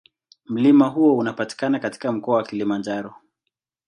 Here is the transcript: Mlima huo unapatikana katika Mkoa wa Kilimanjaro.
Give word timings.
Mlima 0.45 0.87
huo 0.87 1.17
unapatikana 1.17 1.79
katika 1.79 2.11
Mkoa 2.11 2.35
wa 2.37 2.43
Kilimanjaro. 2.43 3.15